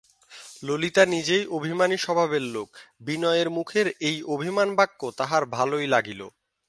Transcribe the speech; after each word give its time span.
ললিতা 0.63 1.03
নিজে 1.05 1.37
অভিমানী 1.57 1.97
স্বভাবের 1.97 2.43
লোক, 2.55 2.69
বিনয়ের 3.01 3.49
মুখের 3.49 3.87
এই 4.01 4.17
অভিমানবাক্য 4.33 5.01
তাহার 5.19 5.43
ভালোই 5.55 5.87
লাগিল। 5.87 6.21